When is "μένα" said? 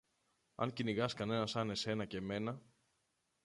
2.21-2.61